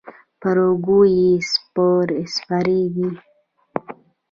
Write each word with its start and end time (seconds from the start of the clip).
پر 0.39 0.57
اوږو 0.67 0.99
یې 1.17 1.29
سپرېږي. 2.35 3.09